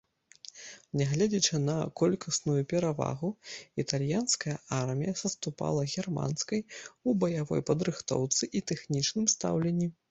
Нягледзячы 1.01 1.59
на 1.65 1.75
колькасную 2.01 2.55
перавагу, 2.71 3.29
італьянская 3.85 4.55
армія 4.81 5.13
саступала 5.23 5.87
германскай 5.97 6.67
у 7.07 7.17
баявой 7.25 7.61
падрыхтоўцы 7.73 8.43
і 8.57 8.69
тэхнічным 8.75 9.33
стаўленні. 9.35 9.95